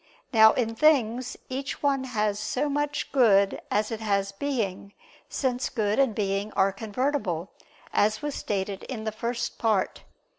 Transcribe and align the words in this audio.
Now 0.33 0.53
in 0.53 0.73
things, 0.73 1.37
each 1.47 1.83
one 1.83 2.05
has 2.05 2.39
so 2.39 2.69
much 2.69 3.11
good 3.11 3.61
as 3.69 3.91
it 3.91 3.99
has 3.99 4.31
being: 4.31 4.93
since 5.29 5.69
good 5.69 5.99
and 5.99 6.15
being 6.15 6.51
are 6.53 6.71
convertible, 6.71 7.51
as 7.93 8.19
was 8.19 8.33
stated 8.33 8.81
in 8.85 9.03
the 9.03 9.11
First 9.11 9.59
Part 9.59 9.97
(Q. 9.97 10.03